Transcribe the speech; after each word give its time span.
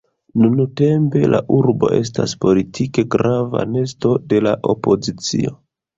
Nuntempe 0.43 1.19
la 1.33 1.41
urbo 1.57 1.91
estas 1.97 2.33
politike 2.45 3.07
grava 3.17 3.63
nesto 3.77 4.15
de 4.33 4.45
la 4.47 4.59
opozicio. 4.75 5.55